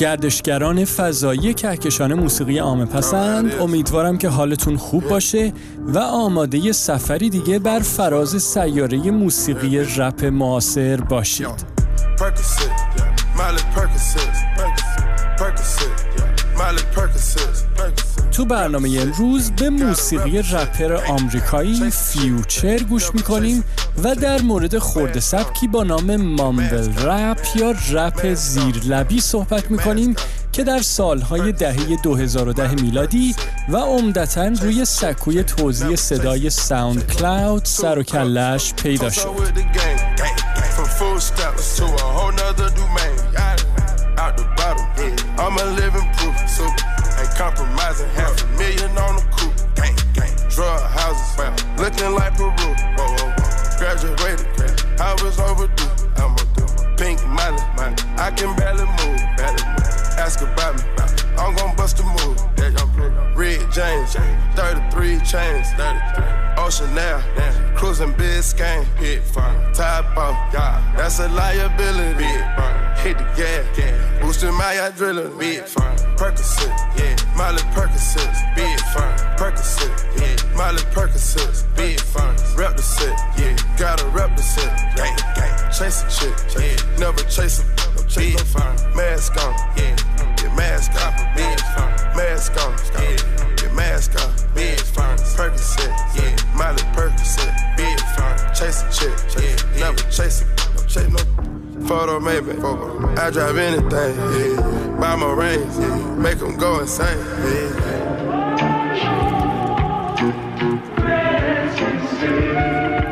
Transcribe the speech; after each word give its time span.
گردشگران 0.00 0.84
فضایی 0.84 1.54
کهکشان 1.54 2.14
موسیقی 2.14 2.58
عامه 2.58 2.84
پسند 2.84 3.54
امیدوارم 3.60 4.18
که 4.18 4.28
حالتون 4.28 4.76
خوب 4.76 5.08
باشه 5.08 5.52
و 5.86 5.98
آماده 5.98 6.72
سفری 6.72 7.30
دیگه 7.30 7.58
بر 7.58 7.80
فراز 7.80 8.42
سیاره 8.42 9.10
موسیقی 9.10 9.78
رپ 9.78 10.24
معاصر 10.24 10.96
باشید. 11.00 11.46
تو 18.32 18.44
برنامه 18.44 18.98
امروز 19.00 19.50
به 19.50 19.70
موسیقی 19.70 20.38
رپر 20.38 20.92
آمریکایی 20.92 21.90
فیوچر 21.90 22.78
گوش 22.78 23.14
می‌کنیم 23.14 23.64
و 24.04 24.14
در 24.14 24.42
مورد 24.42 24.78
خورد 24.78 25.18
سبکی 25.18 25.68
با 25.68 25.82
نام 25.82 26.16
مامبل 26.16 27.06
رپ 27.06 27.40
یا 27.56 27.74
رپ 27.90 28.34
زیرلبی 28.34 29.20
صحبت 29.20 29.70
می‌کنیم 29.70 30.16
که 30.52 30.64
در 30.64 30.82
سالهای 30.82 31.52
دهه 31.52 32.02
2010 32.02 32.74
میلادی 32.74 33.34
و 33.68 33.76
عمدتا 33.76 34.46
روی 34.46 34.84
سکوی 34.84 35.42
توزیع 35.42 35.96
صدای 35.96 36.50
ساوند 36.50 37.06
کلاود 37.06 37.64
سر 37.64 37.98
و 37.98 38.02
کلش 38.02 38.74
پیدا 38.74 39.10
شد. 39.10 39.28
Compromising. 47.40 48.10
Half 48.10 48.44
a 48.44 48.46
million 48.60 48.92
on 48.98 49.16
the 49.16 49.24
coupe. 49.32 49.56
Gang, 49.74 49.96
gang. 50.12 50.34
Drug 50.50 50.80
houses. 50.92 51.40
Looking 51.80 52.12
like 52.14 52.36
Peru. 52.36 52.52
Whoa, 52.52 53.16
whoa. 53.16 53.32
Graduated. 53.80 54.44
I 55.00 55.16
was 55.24 55.40
overdue. 55.40 55.88
I'm 56.20 56.36
a. 56.36 56.44
Pink 57.00 57.24
money. 57.28 57.56
I 58.20 58.30
can 58.36 58.54
barely 58.56 58.84
move. 59.00 59.20
Barely 59.38 59.64
move. 59.72 60.20
Ask 60.20 60.42
about 60.42 60.76
me. 60.76 60.84
I'm 61.38 61.56
gon' 61.56 61.74
bust 61.76 61.98
a 62.00 62.04
move. 62.04 62.36
Red 63.34 63.72
James. 63.72 64.12
33 64.54 65.18
chains. 65.24 65.66
33. 65.80 66.24
Ocean 66.58 66.94
now. 66.94 67.22
Cruising 67.74 68.12
Biscayne. 68.20 68.84
Hit 68.98 69.24
fun. 69.24 69.72
Top 69.72 70.14
off. 70.14 70.52
That's 70.52 71.20
a 71.20 71.28
liability. 71.28 72.24
Hit 73.00 73.16
the 73.16 73.24
gas. 73.34 74.20
Boosting 74.20 74.52
my 74.52 74.74
adrenaline. 74.74 75.38
Big 75.38 75.64
fun. 75.64 75.96
Percocet, 76.18 76.68
yeah. 76.98 77.19
Miley 77.40 77.62
Percocet, 77.72 78.54
big 78.54 78.78
fun. 78.92 79.16
Percocet, 79.38 79.88
yeah. 80.20 80.54
Miley 80.54 80.82
Percocet, 80.92 81.64
big 81.74 81.98
fun. 81.98 82.36
Rep 82.54 82.76
the 82.76 82.82
set, 82.82 83.16
yeah. 83.38 83.56
Gotta 83.78 84.06
rep 84.08 84.36
the 84.36 84.42
set, 84.42 84.68
gang, 84.94 85.16
gang. 85.34 85.72
Chase 85.72 86.04
a 86.04 86.10
chick, 86.12 86.36
yeah. 86.60 86.98
Never 86.98 87.24
chase 87.30 87.60
a, 87.60 87.96
no 87.96 88.02
chase 88.06 88.36
big 88.36 88.40
fun. 88.40 88.76
Mask 88.94 89.32
on, 89.38 89.54
yeah. 89.74 89.96
Get 90.36 90.54
mask 90.54 90.92
on, 91.00 91.34
big 91.34 91.58
fun. 91.72 91.90
Mask 92.14 92.52
on, 92.60 92.76
yeah. 93.00 93.56
Get 93.56 93.72
mask 93.72 94.22
on, 94.22 94.54
big 94.54 94.78
fun. 94.78 95.16
Percocet, 95.16 95.88
yeah. 96.14 96.36
Miley 96.54 96.82
Percocet, 96.92 97.56
big 97.74 97.98
fun. 98.16 98.36
Chase 98.54 98.82
a 98.82 98.92
chick, 98.92 99.16
yeah. 99.42 99.80
Never 99.80 100.10
chase 100.10 100.42
a, 100.42 100.76
no 100.76 100.86
chase 100.86 101.08
no. 101.08 101.59
photo, 101.90 102.20
maybe. 102.20 102.52
I 103.24 103.30
drive 103.30 103.58
anything. 103.68 104.14
Buy 105.00 105.16
my 105.16 105.32
range, 105.42 105.76
make 106.24 106.38
them 106.38 106.56
go 106.56 106.70
insane. 106.80 107.18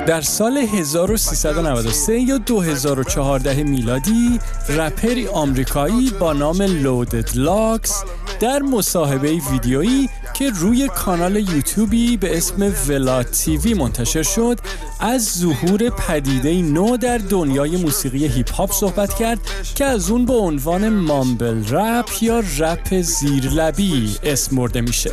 در 0.07 0.21
سال 0.21 0.57
1393 0.57 2.21
یا 2.21 2.39
2014 2.39 3.63
میلادی 3.63 4.41
رپری 4.69 5.27
آمریکایی 5.27 6.11
با 6.21 6.33
نام 6.33 6.63
لودد 6.63 7.31
لاکس 7.35 8.05
در 8.41 8.63
مصاحبه 8.63 9.33
ویدیویی 9.51 10.09
که 10.39 10.51
روی 10.51 10.89
کانال 10.89 11.37
یوتیوبی 11.37 12.17
به 12.17 12.37
اسم 12.37 12.75
ولا 12.89 13.23
تیوی 13.23 13.75
منتشر 13.75 14.23
شد 14.23 14.61
از 15.01 15.39
ظهور 15.39 15.91
پدیده 15.91 16.63
نو 16.63 16.97
در 16.97 17.19
دنیای 17.19 17.77
موسیقی 17.77 18.27
هیپ 18.27 18.53
هاپ 18.53 18.73
صحبت 18.73 19.15
کرد 19.15 19.39
که 19.75 19.85
از 19.85 20.11
اون 20.11 20.27
به 20.27 20.33
عنوان 20.33 20.89
mumble 20.89 21.75
rap 21.75 22.09
یا 22.21 22.43
رپ 22.59 23.01
زیرلبی 23.01 24.17
اسم 24.23 24.57
برده 24.57 24.81
میشه. 24.81 25.11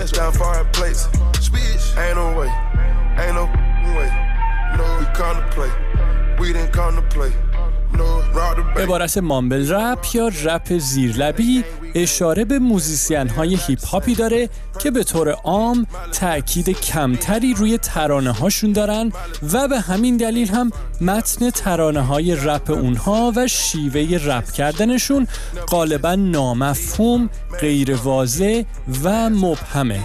عبارت 8.78 9.18
mumble 9.18 9.74
rap 9.74 10.06
یا 10.14 10.32
رپ 10.44 10.78
زیرلبی 10.78 11.64
اشاره 11.96 12.46
به 12.46 12.60
موزیسین 12.60 13.30
های 13.30 13.56
هیپ 13.68 13.86
هاپی 13.86 14.16
داره 14.16 14.50
که 14.80 14.92
به 14.92 15.04
طور 15.04 15.30
عام 15.30 15.88
تاکید 16.12 16.70
کمتری 16.70 17.54
روی 17.54 17.78
ترانه 17.78 18.32
هاشون 18.32 18.72
دارن 18.72 19.12
و 19.54 19.68
به 19.68 19.80
همین 19.80 20.18
دلیل 20.18 20.48
هم 20.48 20.72
متن 21.02 21.50
ترانه 21.50 22.02
های 22.02 22.36
رپ 22.36 22.72
اونها 22.72 23.34
و 23.36 23.48
شیوه 23.48 24.20
رپ 24.26 24.52
کردنشون 24.52 25.28
غالبا 25.70 26.16
نامفهوم، 26.16 27.30
غیر 27.60 27.96
واضح 27.96 28.64
و 29.04 29.30
مبهمه. 29.30 30.00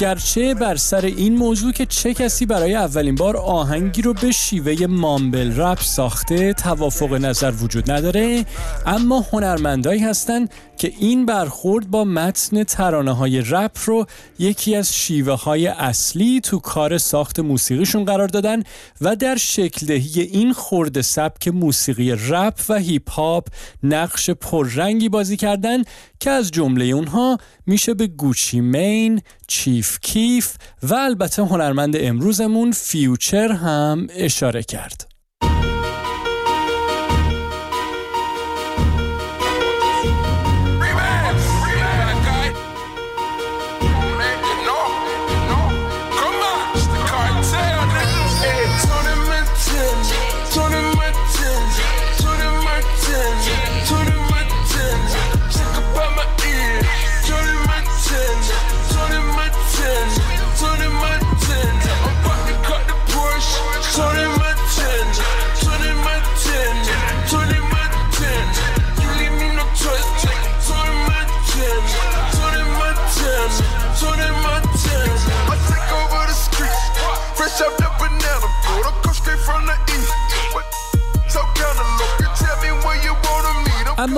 گرچه 0.00 0.54
بر 0.54 0.76
سر 0.76 1.04
این 1.04 1.36
موضوع 1.36 1.72
که 1.72 1.86
چه 1.86 2.14
کسی 2.14 2.46
برای 2.46 2.74
اولین 2.74 3.14
بار 3.14 3.36
آهنگی 3.36 4.02
رو 4.02 4.14
به 4.14 4.30
شیوه 4.30 4.86
مامبل 4.86 5.60
رپ 5.60 5.80
ساخته 5.80 6.52
توافق 6.52 7.12
نظر 7.12 7.52
وجود 7.62 7.90
نداره 7.90 8.46
اما 8.86 9.24
هنرمندایی 9.32 10.00
هستند 10.00 10.50
که 10.76 10.92
این 10.98 11.26
برخورد 11.26 11.90
با 11.90 12.04
متن 12.04 12.64
ترانه 12.64 13.12
های 13.12 13.40
رپ 13.40 13.76
رو 13.84 14.06
یکی 14.38 14.76
از 14.76 14.94
شیوه 14.94 15.42
های 15.42 15.66
اصلی 15.66 16.40
تو 16.40 16.58
کار 16.58 16.98
ساخت 16.98 17.40
موسیقیشون 17.40 18.04
قرار 18.04 18.28
دادن 18.28 18.62
و 19.00 19.16
در 19.16 19.36
شکل 19.36 19.86
دهی 19.86 20.20
این 20.20 20.52
خرده 20.52 21.00
سبک 21.00 21.48
موسیقی 21.48 22.12
رپ 22.12 22.60
و 22.68 22.74
هیپ 22.74 23.10
هاپ 23.10 23.46
نقش 23.82 24.30
پررنگی 24.30 25.08
بازی 25.08 25.36
کردن 25.36 25.82
که 26.20 26.30
از 26.30 26.50
جمله 26.50 26.84
اونها 26.84 27.38
میشه 27.68 27.94
به 27.94 28.06
گوچی 28.06 28.60
مین، 28.60 29.22
چیف 29.46 29.98
کیف 30.00 30.56
و 30.82 30.94
البته 30.94 31.42
هنرمند 31.42 31.96
امروزمون 31.96 32.72
فیوچر 32.72 33.52
هم 33.52 34.06
اشاره 34.10 34.62
کرد. 34.62 35.17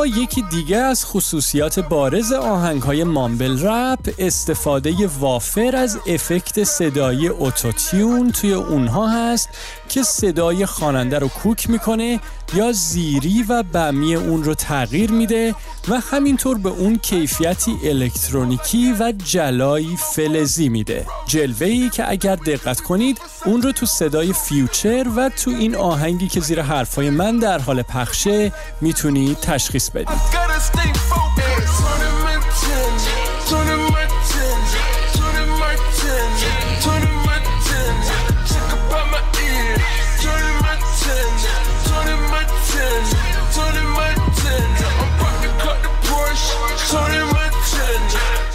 یکی 0.06 0.43
دیگه 0.43 0.76
از 0.76 1.05
خصوصیات 1.05 1.81
بارز 1.81 2.32
آهنگ 2.32 2.82
های 2.82 3.05
مامبل 3.05 3.67
رپ 3.67 4.14
استفاده 4.19 5.06
وافر 5.06 5.76
از 5.76 5.99
افکت 6.06 6.64
صدایی 6.64 7.29
اوتوتیون 7.29 8.32
توی 8.32 8.52
اونها 8.52 9.08
هست 9.08 9.49
که 9.88 10.02
صدای 10.02 10.67
خواننده 10.67 11.19
رو 11.19 11.29
کوک 11.29 11.70
می‌کنه 11.70 12.20
یا 12.55 12.73
زیری 12.73 13.44
و 13.49 13.62
بمی 13.62 14.14
اون 14.14 14.44
رو 14.44 14.55
تغییر 14.55 15.11
میده 15.12 15.55
و 15.88 16.00
همینطور 16.00 16.58
به 16.58 16.69
اون 16.69 16.99
کیفیتی 16.99 17.76
الکترونیکی 17.85 18.93
و 18.93 19.12
جلایی 19.25 19.97
فلزی 20.14 20.69
میده. 20.69 21.06
جلوهی 21.26 21.91
که 21.91 22.11
اگر 22.11 22.37
دقت 22.37 22.81
کنید 22.81 23.20
اون 23.44 23.62
رو 23.62 23.73
تو 23.73 23.87
صدای 23.87 24.32
فیوچر 24.32 25.06
و 25.17 25.29
تو 25.29 25.50
این 25.50 25.76
آهنگی 25.76 26.29
که 26.29 26.41
زیر 26.41 26.62
حرفای 26.62 27.11
من 27.11 27.38
در 27.38 27.58
حال 27.58 27.82
پخشه 27.82 28.52
می‌تونید 28.81 29.38
تشخیص 29.41 29.89
بدید 29.94 30.40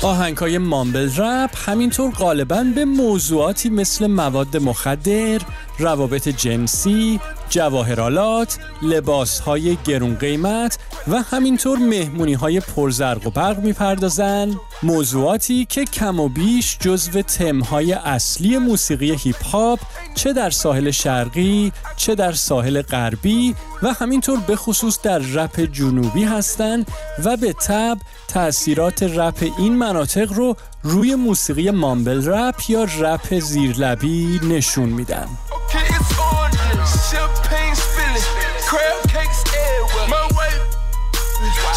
آهنگ 0.06 0.38
های 0.38 0.58
مامبل 0.58 1.12
رپ 1.18 1.50
همینطور 1.70 2.12
غالبا 2.12 2.66
به 2.76 2.86
موضوعاتی 2.86 3.70
مثل 3.70 4.08
مواد 4.08 4.58
مخدر، 4.58 5.42
روابط 5.80 6.28
جنسی، 6.28 7.20
جواهرالات، 7.56 8.58
لباس 8.82 9.40
های 9.40 9.78
گرون 9.86 10.16
قیمت 10.16 10.78
و 11.08 11.22
همینطور 11.22 11.78
مهمونی 11.78 12.34
های 12.34 12.60
پرزرق 12.60 13.28
و 13.28 13.30
برق 13.30 13.60
می‌پردازن 13.60 14.56
موضوعاتی 14.84 15.66
که 15.66 15.86
کم 15.86 16.20
و 16.20 16.30
بیش 16.30 16.78
جزو 16.80 17.22
تمهای 17.22 17.94
اصلی 17.94 18.58
موسیقی 18.58 19.16
هیپ 19.16 19.46
هاپ 19.46 19.80
چه 20.16 20.34
در 20.34 20.50
ساحل 20.50 20.92
شرقی 20.92 21.72
چه 21.98 22.16
در 22.16 22.32
ساحل 22.32 22.82
غربی 22.82 23.56
و 23.84 23.94
همینطور 23.94 24.40
به 24.40 24.56
خصوص 24.56 25.02
در 25.02 25.18
رپ 25.18 25.60
جنوبی 25.60 26.24
هستند 26.24 26.92
و 27.26 27.38
به 27.38 27.54
تب 27.54 27.98
تاثیرات 28.28 29.04
رپ 29.04 29.52
این 29.58 29.78
مناطق 29.78 30.34
رو 30.34 30.56
روی 30.84 31.16
موسیقی 31.16 31.72
مامبل 31.72 32.26
رپ 32.26 32.70
یا 32.70 32.84
رپ 32.84 33.40
زیرلبی 33.40 34.40
نشون 34.44 34.90
میدن. 34.90 35.28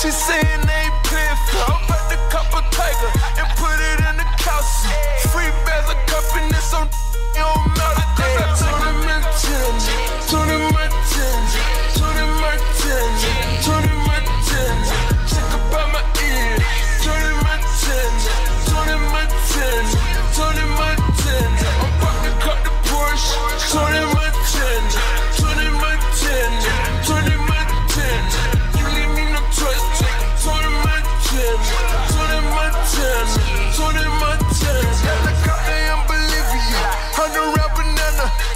She's 0.00 0.14
saying 0.14 0.67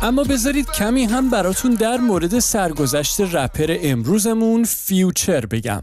اما 0.03 0.25
بذارید 0.25 0.71
کمی 0.71 1.05
هم 1.05 1.31
براتون 1.31 1.75
در 1.75 1.97
مورد 1.97 2.39
سرگذشت 2.39 3.21
رپر 3.21 3.77
امروزمون 3.83 4.65
فیوچر 4.65 5.47
بگم. 5.47 5.83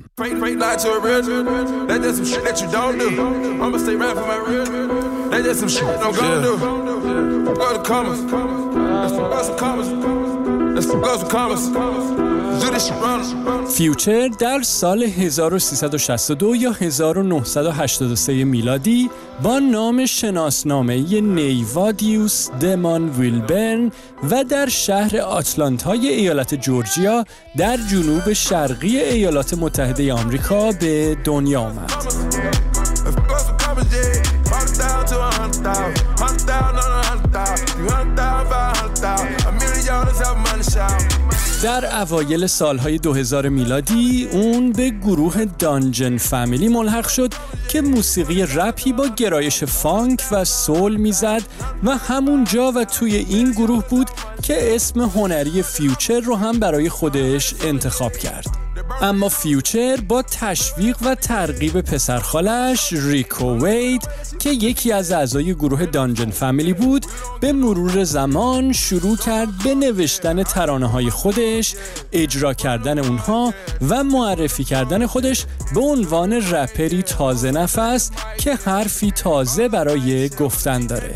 فیوچر 13.77 14.27
در 14.27 14.61
سال 14.61 15.03
1362 15.03 16.55
یا 16.55 16.71
1983 16.71 18.45
میلادی 18.45 19.09
با 19.43 19.59
نام 19.59 20.05
شناسنامه 20.05 21.21
نیوادیوس 21.21 22.49
دمان 22.51 23.09
ویلبرن 23.09 23.91
و 24.31 24.43
در 24.43 24.69
شهر 24.69 25.17
آتلانتای 25.17 26.07
ایالت 26.07 26.55
جورجیا 26.55 27.25
در 27.57 27.77
جنوب 27.77 28.33
شرقی 28.33 28.99
ایالات 28.99 29.53
متحده 29.53 30.13
آمریکا 30.13 30.71
به 30.71 31.17
دنیا 31.23 31.61
آمد. 31.61 31.91
در 41.63 42.01
اوایل 42.01 42.47
سالهای 42.47 42.97
2000 42.97 43.49
میلادی 43.49 44.27
اون 44.31 44.71
به 44.71 44.89
گروه 44.89 45.45
دانجن 45.45 46.17
فامیلی 46.17 46.67
ملحق 46.67 47.07
شد 47.07 47.33
که 47.67 47.81
موسیقی 47.81 48.43
رپی 48.43 48.93
با 48.93 49.07
گرایش 49.07 49.63
فانک 49.63 50.23
و 50.31 50.45
soul 50.45 50.95
می‌زد 50.95 51.41
و 51.83 51.97
همونجا 51.97 52.71
و 52.71 52.85
توی 52.85 53.15
این 53.15 53.51
گروه 53.51 53.83
بود 53.89 54.07
که 54.43 54.75
اسم 54.75 55.01
هنری 55.01 55.63
فیوچر 55.63 56.19
رو 56.19 56.35
هم 56.35 56.59
برای 56.59 56.89
خودش 56.89 57.53
انتخاب 57.63 58.11
کرد. 58.11 58.68
اما 59.01 59.29
فیوچر 59.29 59.99
با 60.07 60.21
تشویق 60.21 60.97
و 61.01 61.15
ترغیب 61.15 61.81
پسرخالش 61.81 62.93
ریکو 62.93 63.65
وید 63.65 64.07
که 64.39 64.49
یکی 64.49 64.91
از 64.91 65.11
اعضای 65.11 65.53
گروه 65.53 65.85
Dungeon 65.85 66.29
Family 66.29 66.73
بود 66.73 67.05
به 67.39 67.53
مرور 67.53 68.03
زمان 68.03 68.73
شروع 68.73 69.17
کرد 69.17 69.49
به 69.63 69.75
نوشتن 69.75 70.43
ترانه 70.43 70.87
های 70.87 71.09
خودش 71.09 71.75
اجرا 72.11 72.53
کردن 72.53 72.99
اونها 72.99 73.53
و 73.89 74.03
معرفی 74.03 74.63
کردن 74.63 75.05
خودش 75.05 75.45
به 75.73 75.81
عنوان 75.81 76.33
رپری 76.33 77.03
تازه 77.03 77.51
نفس 77.51 78.11
که 78.37 78.55
حرفی 78.55 79.11
تازه 79.11 79.67
برای 79.67 80.29
گفتن 80.29 80.87
داره. 80.87 81.15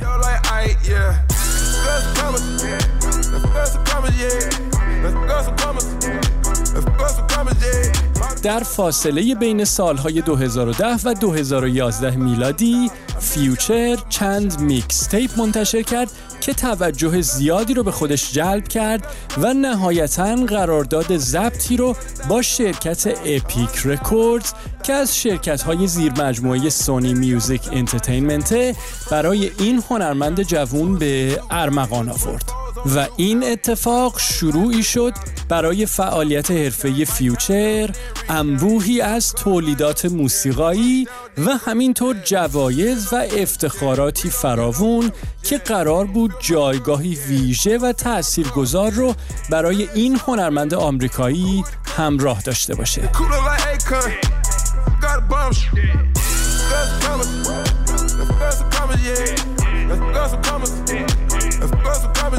در 8.44 8.60
فاصله 8.60 9.36
بین 9.36 9.66
سالهای 9.66 10.22
2010 10.22 10.86
و 11.04 11.14
2011 11.14 12.16
میلادی 12.16 12.92
فیوچر 13.20 13.98
چند 14.10 14.60
mixtape 14.60 15.32
منتشر 15.38 15.82
کرد 15.82 16.12
که 16.42 16.54
توجه 16.54 17.22
زیادی 17.22 17.74
رو 17.74 17.84
به 17.84 17.92
خودش 17.92 18.32
جلب 18.32 18.68
کرد 18.68 19.08
و 19.38 19.54
نهایتا 19.54 20.36
قرارداد 20.36 21.18
ضبطی 21.18 21.78
رو 21.78 21.96
با 22.30 22.42
شرکت 22.42 23.08
Epic 23.08 23.86
Records 23.86 24.54
که 24.84 24.94
از 24.94 25.18
شرکت 25.18 25.62
های 25.62 25.88
زیر 25.88 26.12
مجموعه 26.12 26.70
Sony 26.70 27.14
Music 27.14 27.62
Entertainment 27.72 28.76
برای 29.12 29.52
این 29.60 29.84
هنرمند 29.90 30.44
جوون 30.44 30.98
به 30.98 31.40
ارمغان 31.52 32.10
آورد. 32.10 32.63
و 32.86 33.08
این 33.18 33.44
اتفاق 33.44 34.20
شروعی 34.20 34.84
شد 34.84 35.14
برای 35.50 35.86
فعالیت 35.86 36.52
حرفه‌ای 36.52 37.06
فیوچر 37.06 37.90
انبوهی 38.30 39.02
از 39.02 39.34
تولیدات 39.34 40.06
موسیقایی 40.06 41.08
و 41.38 41.58
همینطور 41.66 42.16
جوایز 42.24 43.14
و 43.14 43.16
افتخاراتی 43.38 44.30
فراوون 44.30 45.12
که 45.44 45.58
قرار 45.58 46.06
بود 46.06 46.32
جایگاهی 46.40 47.16
ویژه 47.28 47.78
و 47.78 47.92
تاثیرگذار 47.92 48.92
رو 48.92 49.16
برای 49.50 49.90
این 49.94 50.20
هنرمند 50.28 50.74
آمریکایی 50.74 51.64
همراه 51.98 52.42
داشته 52.42 52.76
باشه. 52.76 53.10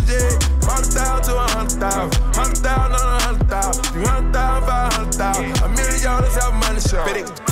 To 0.04 1.37
a 1.37 1.49
hundred 1.49 1.80
thousand. 1.80 2.14
Hundred 2.37 2.58
thousand 2.58 2.94
on 2.94 3.08
a 3.08 3.25
hundred 3.25 3.49
thousand. 3.49 3.84
Three. 3.84 5.52
A 5.62 5.68
million 5.68 6.02
dollars 6.02 6.37
money 6.62 6.80
it. 7.20 7.44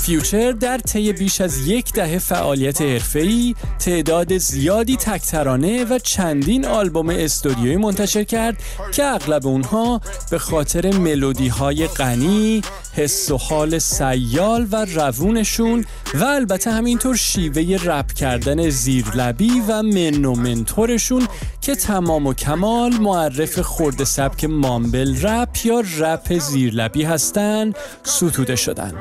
فیوچر 0.00 0.52
در 0.52 0.78
طی 0.78 1.12
بیش 1.12 1.40
از 1.40 1.66
یک 1.66 1.92
دهه 1.92 2.18
فعالیت 2.18 2.80
حرفه‌ای 2.80 3.54
تعداد 3.78 4.38
زیادی 4.38 4.96
تکترانه 4.96 5.84
و 5.84 5.98
چندین 5.98 6.66
آلبوم 6.66 7.08
استودیویی 7.10 7.76
منتشر 7.76 8.24
کرد 8.24 8.56
که 8.92 9.04
اغلب 9.04 9.46
اونها 9.46 10.00
به 10.30 10.38
خاطر 10.38 10.94
ملودی 10.94 11.48
های 11.48 11.86
غنی، 11.86 12.62
حس 12.96 13.30
و 13.30 13.36
حال 13.36 13.78
سیال 13.78 14.66
و 14.72 14.84
روونشون 14.84 15.84
و 16.14 16.24
البته 16.24 16.70
همینطور 16.70 17.16
شیوه 17.16 17.78
رپ 17.84 18.12
کردن 18.12 18.68
زیرلبی 18.68 19.62
و 19.68 19.82
من 19.82 20.24
و 20.24 20.34
من 20.34 20.55
طورشون 20.55 21.28
که 21.60 21.74
تمام 21.74 22.26
و 22.26 22.34
کمال 22.34 22.92
معرف 22.92 23.58
خرده 23.58 24.04
سبک 24.04 24.44
mumble 24.44 25.26
rap 25.26 25.66
یا 25.66 25.82
رپ 25.98 26.38
زیرلبی 26.38 27.02
هستند 27.02 27.76
ستوده 28.02 28.56
شدن. 28.56 28.94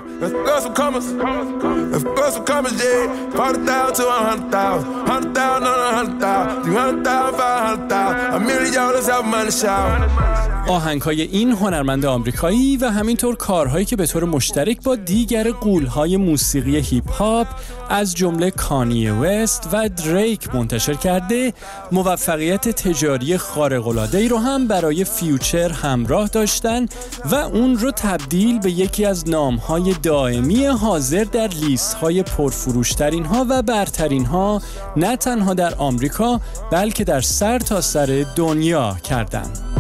آهنگ 10.67 11.01
های 11.01 11.21
این 11.21 11.51
هنرمند 11.51 12.05
آمریکایی 12.05 12.77
و 12.77 12.89
همینطور 12.89 13.35
کارهایی 13.35 13.85
که 13.85 13.95
به 13.95 14.05
طور 14.05 14.25
مشترک 14.25 14.83
با 14.83 14.95
دیگر 14.95 15.51
غولهای 15.51 16.17
موسیقی 16.17 16.77
هیپ 16.77 17.11
هاپ 17.11 17.47
از 17.89 18.15
جمله 18.15 18.51
کانیه 18.51 19.09
وست 19.09 19.69
و 19.73 19.89
دریک 19.89 20.55
منتشر 20.55 20.93
کرده 20.93 21.53
موفقیت 21.91 22.69
تجاری 22.69 23.37
خارق 23.37 24.15
ای 24.15 24.27
رو 24.27 24.37
هم 24.37 24.67
برای 24.67 25.03
فیوچر 25.03 25.71
همراه 25.71 26.27
داشتن 26.27 26.85
و 27.31 27.35
اون 27.35 27.77
رو 27.77 27.91
تبدیل 27.91 28.59
به 28.59 28.71
یکی 28.71 29.05
از 29.05 29.29
نامهای 29.29 29.93
دائمی 30.03 30.65
حاضر 30.65 31.23
در 31.23 31.47
لیست 31.47 31.93
های 31.93 32.23
پرفروشترین 32.23 33.25
ها 33.25 33.45
و 33.49 33.61
برترین 33.61 34.25
ها 34.25 34.61
نه 34.95 35.17
تنها 35.17 35.53
در 35.53 35.75
آمریکا 35.75 36.41
بلکه 36.71 37.03
در 37.03 37.21
سر 37.21 37.59
تا 37.59 37.81
سر 37.81 38.25
دنیا 38.35 38.97
کردند. 39.03 39.70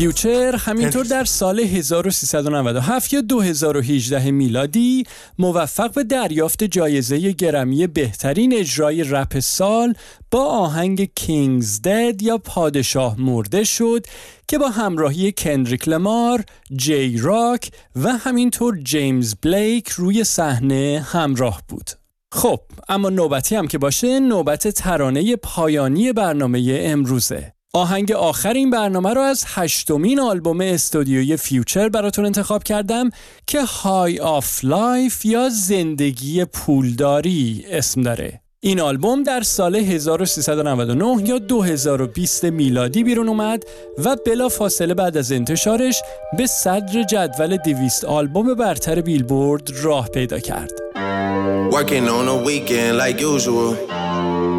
فیوچر 0.00 0.56
همینطور 0.56 1.04
در 1.04 1.24
سال 1.24 1.60
1397 1.60 3.12
یا 3.12 3.20
2018 3.20 4.30
میلادی 4.30 5.04
موفق 5.38 5.92
به 5.92 6.04
دریافت 6.04 6.64
جایزه 6.64 7.32
گرمی 7.32 7.86
بهترین 7.86 8.54
اجرای 8.54 9.04
رپ 9.04 9.38
سال 9.38 9.94
با 10.30 10.44
آهنگ 10.44 11.10
King's 11.14 11.82
Dead 11.82 12.22
یا 12.22 12.38
پادشاه 12.38 13.20
مرده 13.20 13.64
شد 13.64 14.06
که 14.48 14.58
با 14.58 14.68
همراهی 14.68 15.32
کندریک 15.32 15.88
لمار، 15.88 16.44
جی 16.76 17.18
راک 17.18 17.70
و 17.96 18.12
همینطور 18.12 18.78
جیمز 18.78 19.34
بلیک 19.42 19.88
روی 19.88 20.24
صحنه 20.24 21.06
همراه 21.12 21.62
بود. 21.68 21.99
خب 22.32 22.60
اما 22.88 23.10
نوبتی 23.10 23.56
هم 23.56 23.68
که 23.68 23.78
باشه 23.78 24.20
نوبت 24.20 24.68
ترانه 24.68 25.36
پایانی 25.36 26.12
برنامه 26.12 26.78
امروزه 26.82 27.52
آهنگ 27.72 28.12
آخر 28.12 28.52
این 28.52 28.70
برنامه 28.70 29.14
رو 29.14 29.20
از 29.20 29.44
هشتمین 29.46 30.20
آلبوم 30.20 30.60
استودیوی 30.60 31.36
فیوچر 31.36 31.88
براتون 31.88 32.24
انتخاب 32.26 32.62
کردم 32.62 33.10
که 33.46 33.62
High 33.62 34.20
Off 34.20 34.64
Life 34.64 35.24
یا 35.24 35.48
زندگی 35.48 36.44
پولداری 36.44 37.64
اسم 37.68 38.02
داره 38.02 38.40
این 38.62 38.80
آلبوم 38.80 39.22
در 39.22 39.40
سال 39.40 39.76
1399 39.76 41.28
یا 41.28 41.38
2020 41.38 42.44
میلادی 42.44 43.04
بیرون 43.04 43.28
اومد 43.28 43.64
و 44.04 44.16
بلا 44.26 44.48
فاصله 44.48 44.94
بعد 44.94 45.16
از 45.16 45.32
انتشارش 45.32 46.02
به 46.38 46.46
صدر 46.46 47.02
جدول 47.02 47.56
دویست 47.56 48.04
آلبوم 48.04 48.54
برتر 48.54 49.00
بیلبورد 49.00 49.70
راه 49.82 50.08
پیدا 50.08 50.38
کرد. 50.38 50.89
Working 51.70 52.08
on 52.08 52.26
a 52.26 52.36
weekend 52.36 52.98
like 52.98 53.20
usual. 53.20 53.76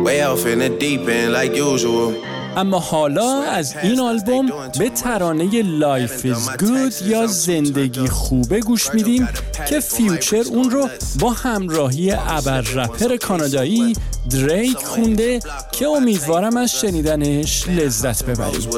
Way 0.06 0.24
off 0.24 0.46
in 0.46 0.60
the 0.60 0.70
deep 0.70 1.08
end 1.10 1.34
like 1.34 1.54
usual. 1.56 2.14
اما 2.58 2.80
حالا 2.80 3.42
از 3.42 3.76
این 3.84 4.00
آلبوم 4.00 4.50
به 4.80 4.90
ترانه 4.90 5.62
Life 5.62 6.26
Is 6.26 6.50
Good 6.60 6.94
یا 7.06 7.28
زندگی 7.28 8.08
خوبه 8.08 8.60
گوش 8.60 8.94
میدیم 8.94 9.30
که 9.70 9.80
فیوچر 9.80 10.44
اون 10.50 10.72
رو 10.72 10.90
با 11.20 11.30
همراهی 11.30 12.12
ابر 12.12 12.62
رپر 12.62 13.18
کانادایی 13.18 13.94
دریک 14.30 14.78
خونده 14.78 15.40
که 15.72 15.88
امیدوارم 15.88 16.58
از 16.58 16.72
شنیدنش 16.72 17.68
لذت 17.68 18.26
ببریم 18.26 18.70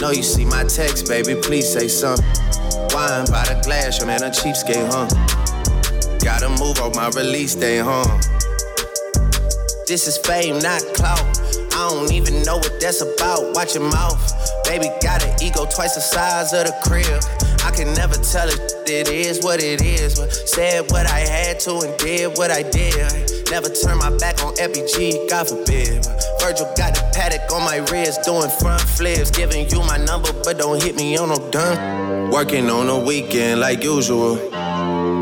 No, 0.00 0.10
you 0.10 0.22
see 0.22 0.44
my 0.44 0.62
text, 0.62 1.08
baby, 1.08 1.34
please 1.34 1.72
say 1.72 1.88
something. 1.88 2.24
Wine 2.94 3.26
by 3.26 3.42
the 3.50 3.60
glass, 3.64 4.04
man, 4.06 4.22
a 4.22 4.30
cheapskate, 4.30 4.86
huh? 4.86 5.10
Gotta 6.22 6.48
move 6.62 6.78
on 6.78 6.92
my 6.94 7.10
release 7.20 7.56
day, 7.56 7.78
huh? 7.78 8.06
This 9.88 10.06
is 10.06 10.16
fame, 10.18 10.60
not 10.60 10.82
clout. 10.94 11.18
I 11.74 11.90
don't 11.90 12.12
even 12.12 12.44
know 12.44 12.58
what 12.58 12.80
that's 12.80 13.02
about. 13.02 13.54
Watch 13.54 13.74
your 13.74 13.90
mouth. 13.90 14.22
Baby 14.64 14.86
got 15.02 15.24
an 15.24 15.34
ego 15.42 15.66
twice 15.66 15.96
the 15.96 16.00
size 16.00 16.52
of 16.52 16.66
the 16.66 16.74
crib. 16.86 17.18
I 17.66 17.74
can 17.74 17.92
never 17.94 18.14
tell 18.14 18.48
it, 18.48 18.60
it 18.86 19.08
is 19.08 19.42
what 19.42 19.60
it 19.60 19.82
is. 19.82 20.14
But 20.14 20.30
said 20.30 20.92
what 20.92 21.06
I 21.10 21.20
had 21.26 21.58
to 21.66 21.74
and 21.80 21.96
did 21.98 22.38
what 22.38 22.52
I 22.52 22.62
did. 22.62 23.50
Never 23.50 23.68
turn 23.68 23.98
my 23.98 24.16
back 24.18 24.44
on 24.44 24.54
FBG, 24.54 25.28
God 25.28 25.48
forbid. 25.48 26.06
Virgil 26.38 26.70
got 26.76 26.87
the 27.30 27.52
on 27.52 27.64
my 27.64 27.78
wrist, 27.90 28.22
doing 28.22 28.50
front 28.60 28.82
flips. 28.82 29.30
Giving 29.30 29.68
you 29.70 29.80
my 29.80 29.96
number, 29.96 30.32
but 30.44 30.58
don't 30.58 30.82
hit 30.82 30.96
me 30.96 31.16
on 31.16 31.28
no 31.28 31.50
done. 31.50 32.30
Working 32.30 32.70
on 32.70 32.88
a 32.88 32.98
weekend 32.98 33.60
like 33.60 33.82
usual. 33.82 34.36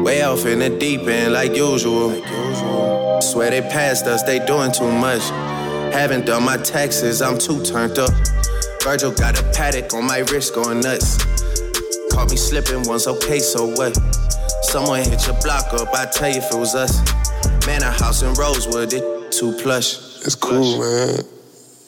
Way 0.03 0.23
off 0.23 0.47
in 0.47 0.61
the 0.61 0.71
deep 0.79 1.03
end 1.03 1.33
like 1.33 1.55
usual. 1.57 2.11
Swear 3.21 3.51
they 3.51 3.63
passed 3.63 4.07
us, 4.07 4.23
they 4.23 4.45
doing 4.45 4.73
too 4.73 4.91
much. 4.91 5.23
Haven't 5.93 6.27
done 6.27 6.45
my 6.45 6.57
taxes, 6.59 7.23
I'm 7.23 7.39
too 7.39 7.65
turned 7.65 7.99
up. 7.99 8.11
Virgil 8.83 9.11
got 9.13 9.41
a 9.41 9.43
paddock 9.53 9.93
on 9.95 10.07
my 10.07 10.19
wrist 10.31 10.55
going 10.55 10.81
nuts. 10.81 11.17
Caught 12.13 12.31
me 12.31 12.37
slipping 12.37 12.83
once, 12.87 13.07
okay, 13.07 13.39
so 13.39 13.67
what? 13.67 13.97
Someone 14.63 15.01
hit 15.01 15.27
your 15.27 15.41
block 15.43 15.73
up, 15.75 15.89
I 15.95 16.07
tell 16.07 16.29
you 16.29 16.39
if 16.39 16.53
it 16.53 16.59
was 16.59 16.75
us. 16.75 16.99
Man, 17.67 17.83
a 17.83 17.91
house 17.91 18.23
in 18.23 18.33
Rosewood, 18.35 18.93
it 18.93 19.33
too 19.33 19.53
plush. 19.61 19.97
It's 20.25 20.35
cool, 20.35 20.79
man. 20.79 21.36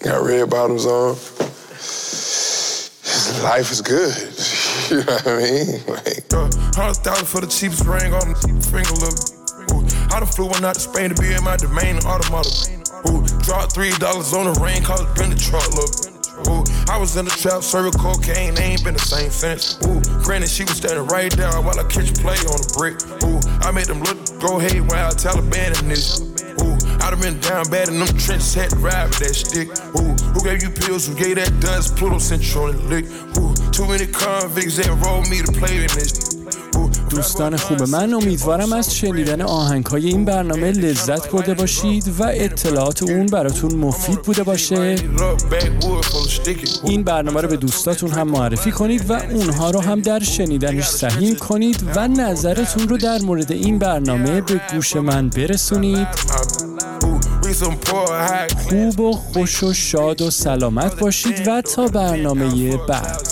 Got 0.01 0.23
red 0.23 0.49
bottoms 0.49 0.87
on. 0.87 1.17
Life 3.43 3.73
is 3.73 3.83
good. 3.83 4.15
you 4.91 5.03
know 5.03 5.13
what 5.13 5.27
I 5.27 5.37
mean? 5.43 5.83
Like, 5.91 6.23
uh, 6.33 6.47
hundred 6.79 7.03
thousand 7.03 7.27
for 7.27 7.41
the 7.41 7.51
cheapest 7.51 7.85
ring 7.85 8.15
on 8.15 8.31
the 8.31 8.39
finger, 8.71 8.95
look. 9.03 9.19
I 10.15 10.21
done 10.21 10.29
flew 10.29 10.47
one 10.47 10.65
out 10.65 10.75
to 10.75 10.81
Spain 10.81 11.11
to 11.11 11.21
be 11.21 11.35
in 11.35 11.43
my 11.43 11.57
domain, 11.57 11.99
automata. 12.07 12.49
Ooh, 13.11 13.27
dropped 13.43 13.75
three 13.75 13.91
dollars 13.99 14.33
on 14.35 14.47
the 14.47 14.55
rain, 14.63 14.83
cause 14.87 15.03
been 15.19 15.31
the 15.31 15.37
truck. 15.37 15.67
Ooh, 16.47 16.63
I 16.87 16.97
was 16.97 17.17
in 17.17 17.25
the 17.25 17.35
trap, 17.35 17.63
serving 17.63 17.99
cocaine, 17.99 18.55
they 18.55 18.79
ain't 18.79 18.85
been 18.85 18.95
the 18.95 19.03
same 19.03 19.31
since. 19.31 19.83
Ooh, 19.83 19.99
granted, 20.23 20.49
she 20.49 20.63
was 20.63 20.79
standing 20.79 21.07
right 21.11 21.33
there 21.35 21.51
while 21.59 21.79
I 21.79 21.83
catch 21.91 22.15
play 22.23 22.39
on 22.47 22.59
the 22.63 22.71
brick. 22.79 23.03
Ooh, 23.27 23.43
I 23.67 23.73
made 23.73 23.87
them 23.87 23.99
look, 24.07 24.19
go 24.39 24.63
I 24.63 25.11
Taliban 25.19 25.75
in 25.83 25.89
this. 25.89 26.28
Ooh, 27.09 27.11
I 27.11 27.15
done 27.15 27.21
been 27.21 27.41
down 27.41 27.71
bad 27.71 27.89
in 27.89 27.99
them 27.99 28.09
trenches, 28.19 28.55
had 28.55 28.71
to 28.71 28.77
ride 28.77 29.09
with 29.09 29.19
that 29.21 29.35
stick. 29.35 29.69
Ooh, 29.97 30.13
who 30.33 30.41
gave 30.45 30.63
you 30.63 30.71
pills, 30.71 31.07
who 31.07 31.15
gave 31.15 31.37
that 31.37 31.59
dust, 31.61 31.97
Pluto 31.97 32.17
on 32.17 32.77
the 32.77 32.83
lick. 32.85 33.07
Ooh, 33.39 33.55
too 33.73 33.87
many 33.87 34.07
convicts 34.07 34.77
that 34.77 34.89
rolled 35.05 35.29
me 35.31 35.41
to 35.41 35.53
play 35.53 35.77
in 35.77 35.89
this. 35.97 36.39
دوستان 37.11 37.57
خوب 37.57 37.83
من 37.83 38.15
امیدوارم 38.15 38.73
از 38.73 38.95
شنیدن 38.95 39.41
آهنگ 39.41 39.87
های 39.87 40.07
این 40.07 40.25
برنامه 40.25 40.71
لذت 40.71 41.31
برده 41.31 41.55
باشید 41.55 42.15
و 42.19 42.23
اطلاعات 42.23 43.03
اون 43.03 43.27
براتون 43.27 43.75
مفید 43.75 44.23
بوده 44.23 44.43
باشه 44.43 44.97
این 46.85 47.03
برنامه 47.03 47.41
رو 47.41 47.49
به 47.49 47.57
دوستاتون 47.57 48.11
هم 48.11 48.29
معرفی 48.29 48.71
کنید 48.71 49.11
و 49.11 49.13
اونها 49.13 49.71
رو 49.71 49.81
هم 49.81 50.01
در 50.01 50.21
شنیدنش 50.21 50.89
سهیم 50.89 51.37
کنید 51.37 51.85
و 51.97 52.09
نظرتون 52.09 52.89
رو 52.89 52.97
در 52.97 53.19
مورد 53.19 53.53
این 53.53 53.79
برنامه 53.79 54.41
به 54.41 54.61
گوش 54.73 54.97
من 54.97 55.29
برسونید 55.29 56.09
خوب 58.69 59.01
و 59.01 59.13
خوش 59.13 59.63
و 59.63 59.73
شاد 59.73 60.23
و 60.23 60.31
سلامت 60.31 61.01
باشید 61.01 61.49
و 61.49 61.63
تا 61.63 61.87
برنامه 61.87 62.77
بعد. 62.77 63.29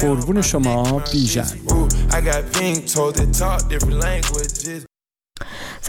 قربون 0.00 0.42
شما 0.42 1.02
بیژن. 1.12 1.46